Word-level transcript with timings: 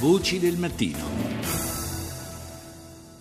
Voci 0.00 0.38
del 0.38 0.56
mattino. 0.56 1.39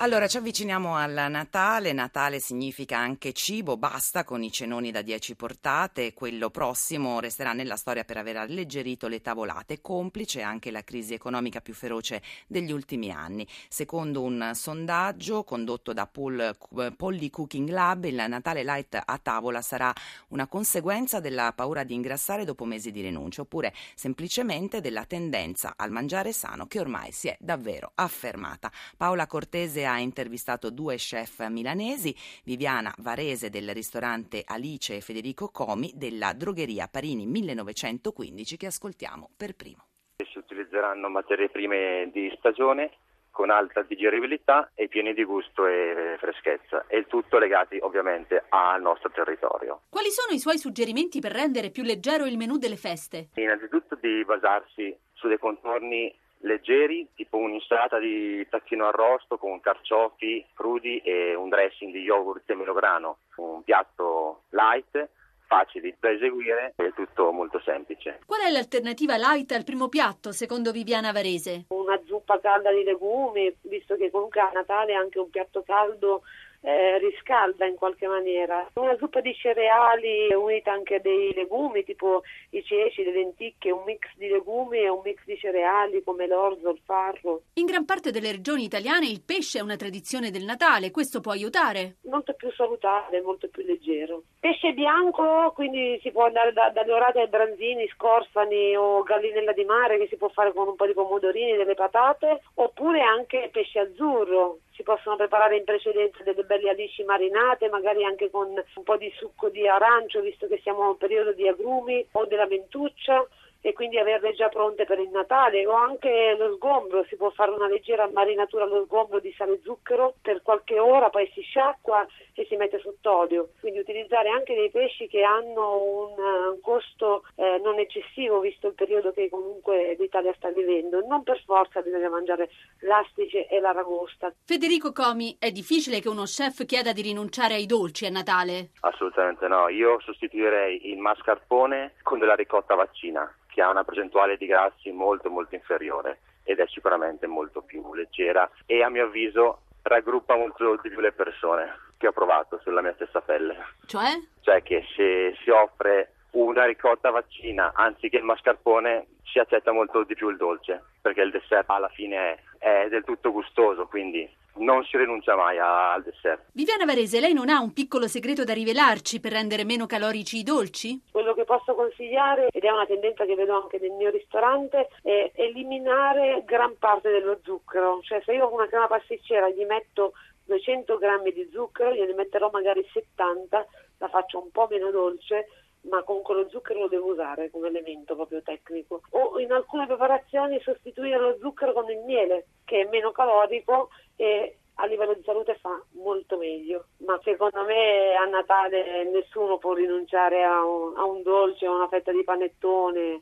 Allora, 0.01 0.27
ci 0.27 0.37
avviciniamo 0.37 0.95
al 0.95 1.25
Natale. 1.29 1.91
Natale 1.91 2.39
significa 2.39 2.97
anche 2.97 3.33
cibo, 3.33 3.75
basta 3.75 4.23
con 4.23 4.41
i 4.41 4.49
cenoni 4.49 4.91
da 4.91 5.01
10 5.01 5.35
portate. 5.35 6.13
Quello 6.13 6.49
prossimo 6.49 7.19
resterà 7.19 7.51
nella 7.51 7.75
storia 7.75 8.05
per 8.05 8.15
aver 8.15 8.37
alleggerito 8.37 9.09
le 9.09 9.19
tavolate, 9.19 9.81
complice 9.81 10.41
anche 10.41 10.71
la 10.71 10.85
crisi 10.85 11.13
economica 11.13 11.59
più 11.59 11.73
feroce 11.73 12.21
degli 12.47 12.71
ultimi 12.71 13.11
anni. 13.11 13.45
Secondo 13.67 14.21
un 14.21 14.51
sondaggio 14.53 15.43
condotto 15.43 15.91
da 15.91 16.07
Polly 16.07 17.29
Cooking 17.29 17.67
Lab, 17.67 18.05
il 18.05 18.23
Natale 18.25 18.63
light 18.63 19.01
a 19.03 19.19
tavola 19.21 19.61
sarà 19.61 19.93
una 20.29 20.47
conseguenza 20.47 21.19
della 21.19 21.51
paura 21.53 21.83
di 21.83 21.93
ingrassare 21.93 22.45
dopo 22.45 22.63
mesi 22.63 22.91
di 22.91 23.01
rinuncia, 23.01 23.41
oppure 23.41 23.73
semplicemente 23.95 24.79
della 24.79 25.03
tendenza 25.03 25.73
al 25.75 25.91
mangiare 25.91 26.31
sano 26.31 26.67
che 26.67 26.79
ormai 26.79 27.11
si 27.11 27.27
è 27.27 27.35
davvero 27.37 27.91
affermata. 27.95 28.71
Paola 28.95 29.27
Cortese 29.27 29.87
ha 29.89 29.99
intervistato 29.99 30.69
due 30.69 30.95
chef 30.95 31.45
milanesi, 31.47 32.15
Viviana 32.43 32.93
Varese 32.99 33.49
del 33.49 33.73
ristorante 33.73 34.43
Alice 34.45 34.95
e 34.95 35.01
Federico 35.01 35.49
Comi 35.49 35.91
della 35.95 36.33
drogheria 36.33 36.87
Parini 36.87 37.25
1915 37.25 38.57
che 38.57 38.67
ascoltiamo 38.67 39.29
per 39.35 39.55
primo. 39.55 39.85
Si 40.17 40.37
utilizzeranno 40.37 41.09
materie 41.09 41.49
prime 41.49 42.09
di 42.13 42.31
stagione 42.37 42.91
con 43.31 43.49
alta 43.51 43.83
digeribilità 43.83 44.71
e 44.75 44.89
pieni 44.89 45.13
di 45.13 45.23
gusto 45.23 45.65
e 45.65 46.17
freschezza 46.19 46.85
e 46.87 46.97
il 46.97 47.07
tutto 47.07 47.37
legati 47.37 47.77
ovviamente 47.81 48.43
al 48.49 48.81
nostro 48.81 49.09
territorio. 49.11 49.83
Quali 49.89 50.09
sono 50.09 50.35
i 50.35 50.39
suoi 50.39 50.57
suggerimenti 50.57 51.21
per 51.21 51.31
rendere 51.31 51.69
più 51.69 51.83
leggero 51.83 52.25
il 52.25 52.35
menù 52.35 52.57
delle 52.57 52.75
feste? 52.75 53.29
Innanzitutto 53.35 53.95
di 53.95 54.25
basarsi 54.25 54.93
su 55.13 55.29
dei 55.29 55.37
contorni 55.37 56.13
leggeri, 56.41 57.07
tipo 57.15 57.37
un'insalata 57.37 57.99
di 57.99 58.45
tacchino 58.49 58.87
arrosto 58.87 59.37
con 59.37 59.59
carciofi 59.59 60.45
crudi 60.53 60.99
e 60.99 61.35
un 61.35 61.49
dressing 61.49 61.91
di 61.91 62.01
yogurt 62.01 62.49
e 62.49 62.55
melograno, 62.55 63.17
un 63.37 63.63
piatto 63.63 64.43
light 64.49 65.09
facili 65.49 65.95
da 65.99 66.11
eseguire 66.11 66.73
e 66.75 66.93
tutto 66.93 67.31
molto 67.31 67.59
semplice. 67.61 68.19
Qual 68.25 68.39
è 68.39 68.51
l'alternativa 68.51 69.17
light 69.17 69.51
al 69.51 69.63
primo 69.63 69.89
piatto, 69.89 70.31
secondo 70.31 70.71
Viviana 70.71 71.11
Varese? 71.11 71.65
Una 71.69 71.99
zuppa 72.05 72.39
calda 72.39 72.71
di 72.71 72.83
legumi, 72.83 73.53
visto 73.61 73.95
che 73.95 74.11
comunque 74.11 74.41
a 74.41 74.51
Natale 74.53 74.93
anche 74.93 75.17
un 75.17 75.29
piatto 75.31 75.63
caldo 75.63 76.21
eh, 76.61 76.97
riscalda 76.99 77.65
in 77.65 77.75
qualche 77.75 78.07
maniera. 78.07 78.69
Una 78.75 78.97
zuppa 78.97 79.21
di 79.21 79.33
cereali 79.35 80.33
unita 80.33 80.71
anche 80.71 80.95
a 80.95 80.99
dei 80.99 81.33
legumi, 81.33 81.83
tipo 81.83 82.23
i 82.51 82.63
ceci, 82.63 83.03
le 83.03 83.11
lenticchie, 83.11 83.71
un 83.71 83.83
mix 83.85 84.07
di 84.15 84.27
legumi 84.27 84.79
e 84.79 84.89
un 84.89 85.01
mix 85.03 85.23
di 85.25 85.37
cereali 85.37 86.03
come 86.03 86.27
l'orzo, 86.27 86.69
il 86.69 86.79
farro. 86.83 87.41
In 87.53 87.65
gran 87.65 87.85
parte 87.85 88.11
delle 88.11 88.31
regioni 88.31 88.63
italiane 88.63 89.07
il 89.07 89.21
pesce 89.21 89.59
è 89.59 89.61
una 89.61 89.75
tradizione 89.75 90.31
del 90.31 90.43
Natale, 90.43 90.91
questo 90.91 91.21
può 91.21 91.31
aiutare? 91.31 91.97
Molto 92.03 92.33
più 92.33 92.51
salutare, 92.51 93.21
molto 93.21 93.47
più 93.49 93.63
leggero. 93.63 94.23
Pesce 94.39 94.73
bianco, 94.73 95.51
quindi 95.53 95.99
si 96.01 96.11
può 96.11 96.25
andare 96.25 96.53
da, 96.53 96.69
dalle 96.69 96.91
orate 96.91 97.21
ai 97.21 97.27
branzini, 97.27 97.87
scorfani 97.89 98.75
o 98.75 99.03
gallinella 99.03 99.53
di 99.53 99.65
mare 99.65 99.97
che 99.97 100.07
si 100.07 100.17
può 100.17 100.29
fare 100.29 100.53
con 100.53 100.67
un 100.67 100.75
po' 100.75 100.85
di 100.85 100.93
pomodorini, 100.93 101.57
delle 101.57 101.75
patate, 101.75 102.41
oppure 102.55 103.01
anche 103.01 103.49
pesce 103.51 103.79
azzurro, 103.79 104.59
si 104.79 104.83
possono 104.83 105.17
preparare 105.17 105.57
in 105.57 105.65
precedenza 105.65 106.23
delle 106.23 106.43
belle 106.43 106.69
alici 106.69 107.03
marinate, 107.03 107.67
magari 107.67 108.05
anche 108.05 108.29
con 108.29 108.47
un 108.47 108.83
po' 108.83 108.95
di 108.95 109.11
succo 109.17 109.49
di 109.49 109.67
arancio, 109.67 110.21
visto 110.21 110.47
che 110.47 110.57
siamo 110.63 110.91
in 110.91 110.97
periodo 110.97 111.33
di 111.33 111.49
agrumi, 111.49 112.07
o 112.13 112.25
della 112.25 112.47
mentuccia 112.47 113.27
e 113.61 113.73
quindi 113.73 113.97
averle 113.97 114.33
già 114.33 114.47
pronte 114.47 114.85
per 114.85 114.99
il 114.99 115.09
Natale 115.09 115.65
o 115.65 115.73
anche 115.73 116.35
lo 116.37 116.53
sgombro, 116.55 117.05
si 117.05 117.15
può 117.15 117.29
fare 117.31 117.51
una 117.51 117.67
leggera 117.67 118.09
marinatura 118.11 118.63
allo 118.63 118.85
sgombro 118.85 119.19
di 119.19 119.33
sale 119.37 119.53
e 119.53 119.59
zucchero 119.63 120.15
per 120.21 120.41
qualche 120.41 120.79
ora, 120.79 121.09
poi 121.09 121.29
si 121.33 121.41
sciacqua 121.41 122.07
e 122.33 122.45
si 122.47 122.55
mette 122.55 122.79
sott'olio, 122.79 123.49
quindi 123.59 123.79
utilizzare 123.79 124.29
anche 124.29 124.55
dei 124.55 124.69
pesci 124.69 125.07
che 125.07 125.23
hanno 125.23 125.81
un, 125.81 126.13
un 126.53 126.61
costo 126.61 127.25
eh, 127.35 127.59
non 127.61 127.79
eccessivo 127.79 128.39
visto 128.39 128.67
il 128.67 128.73
periodo 128.73 129.11
che 129.11 129.29
comunque 129.29 129.95
l'Italia 129.99 130.33
sta 130.35 130.49
vivendo, 130.51 131.05
non 131.05 131.23
per 131.23 131.41
forza 131.43 131.81
bisogna 131.81 132.09
mangiare 132.09 132.49
l'astice 132.79 133.47
e 133.47 133.59
l'aragosta. 133.59 134.33
Federico 134.45 134.93
Comi, 134.93 135.35
è 135.37 135.51
difficile 135.51 135.99
che 135.99 136.07
uno 136.07 136.23
chef 136.23 136.65
chieda 136.65 136.93
di 136.93 137.01
rinunciare 137.01 137.55
ai 137.55 137.65
dolci 137.65 138.05
a 138.05 138.09
Natale? 138.09 138.69
Assolutamente 138.81 139.47
no, 139.47 139.67
io 139.67 139.99
sostituirei 139.99 140.91
il 140.91 140.97
mascarpone 140.97 141.95
con 142.03 142.19
della 142.19 142.35
ricotta 142.35 142.75
vaccina 142.75 143.29
che 143.59 143.65
ha 143.65 143.69
una 143.69 143.83
percentuale 143.83 144.37
di 144.37 144.45
grassi 144.45 144.89
molto 144.89 145.29
molto 145.29 145.53
inferiore 145.53 146.19
ed 146.43 146.59
è 146.59 146.67
sicuramente 146.67 147.27
molto 147.27 147.61
più 147.61 147.93
leggera 147.93 148.49
e 148.65 148.81
a 148.81 148.89
mio 148.89 149.07
avviso 149.07 149.63
raggruppa 149.81 150.37
molto 150.37 150.79
di 150.81 150.87
più 150.87 151.01
le 151.01 151.11
persone 151.11 151.77
che 151.97 152.07
ho 152.07 152.13
provato 152.13 152.57
sulla 152.63 152.81
mia 152.81 152.93
stessa 152.93 153.19
pelle. 153.19 153.57
Cioè? 153.85 154.13
Cioè 154.39 154.63
che 154.63 154.85
se 154.95 155.35
si 155.43 155.49
offre 155.49 156.13
una 156.45 156.65
ricotta 156.65 157.09
vaccina 157.09 157.71
anziché 157.75 158.17
il 158.17 158.23
mascarpone 158.23 159.07
si 159.23 159.39
accetta 159.39 159.71
molto 159.71 160.03
di 160.03 160.15
più 160.15 160.29
il 160.29 160.37
dolce 160.37 160.83
perché 161.01 161.21
il 161.21 161.31
dessert 161.31 161.69
alla 161.69 161.89
fine 161.89 162.15
è, 162.57 162.85
è 162.85 162.87
del 162.89 163.03
tutto 163.03 163.31
gustoso 163.31 163.87
quindi 163.87 164.37
non 164.59 164.83
si 164.83 164.97
rinuncia 164.97 165.35
mai 165.35 165.57
al 165.57 166.03
dessert. 166.03 166.47
Viviana 166.51 166.83
Varese, 166.83 167.19
lei 167.19 167.33
non 167.33 167.47
ha 167.47 167.61
un 167.61 167.71
piccolo 167.71 168.07
segreto 168.07 168.43
da 168.43 168.53
rivelarci 168.53 169.21
per 169.21 169.31
rendere 169.31 169.63
meno 169.63 169.85
calorici 169.85 170.37
i 170.37 170.43
dolci? 170.43 171.01
Quello 171.11 171.33
che 171.33 171.45
posso 171.45 171.73
consigliare, 171.75 172.49
ed 172.51 172.63
è 172.63 172.69
una 172.69 172.85
tendenza 172.85 173.23
che 173.25 173.35
vedo 173.35 173.61
anche 173.61 173.77
nel 173.79 173.91
mio 173.91 174.09
ristorante, 174.09 174.89
è 175.01 175.31
eliminare 175.35 176.43
gran 176.45 176.77
parte 176.77 177.09
dello 177.09 177.39
zucchero. 177.41 177.99
Cioè 178.01 178.21
se 178.25 178.33
io 178.33 178.47
ho 178.47 178.53
una 178.53 178.67
crema 178.67 178.87
pasticcera 178.87 179.49
gli 179.49 179.63
metto 179.63 180.13
200 180.45 180.97
grammi 180.97 181.31
di 181.31 181.47
zucchero, 181.53 181.93
gliene 181.93 182.13
metterò 182.13 182.49
magari 182.51 182.85
70, 182.91 183.65
la 183.99 184.07
faccio 184.09 184.41
un 184.41 184.51
po' 184.51 184.67
meno 184.69 184.89
dolce, 184.91 185.47
ma 185.89 186.03
comunque 186.03 186.35
lo 186.35 186.49
zucchero 186.49 186.81
lo 186.81 186.87
devo 186.87 187.11
usare 187.11 187.49
come 187.49 187.67
elemento 187.67 188.15
proprio 188.15 188.41
tecnico. 188.41 189.01
O 189.11 189.39
in 189.39 189.51
alcune 189.51 189.85
preparazioni 189.85 190.59
sostituire 190.61 191.17
lo 191.17 191.37
zucchero 191.39 191.73
con 191.73 191.89
il 191.89 191.99
miele, 192.05 192.47
che 192.65 192.81
è 192.81 192.89
meno 192.89 193.11
calorico 193.11 193.89
e 194.15 194.57
a 194.81 194.85
livello 194.85 195.13
di 195.13 195.23
salute 195.23 195.55
fa 195.55 195.81
molto 195.93 196.37
meglio. 196.37 196.85
Ma 196.99 197.19
secondo 197.23 197.63
me 197.65 198.15
a 198.15 198.25
Natale 198.25 199.03
nessuno 199.05 199.57
può 199.57 199.73
rinunciare 199.73 200.43
a 200.43 200.63
un, 200.63 200.95
a 200.95 201.03
un 201.03 201.21
dolce, 201.21 201.65
a 201.65 201.71
una 201.71 201.87
fetta 201.87 202.11
di 202.11 202.23
panettone 202.23 203.17